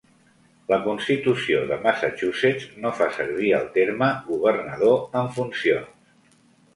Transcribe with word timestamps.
La 0.71 0.77
Constitució 0.85 1.59
de 1.71 1.75
Massachusetts 1.83 2.65
no 2.85 2.91
fa 3.01 3.09
servir 3.17 3.51
el 3.57 3.67
terme 3.75 4.07
"governador 4.31 5.21
en 5.21 5.29
funcions". 5.37 6.41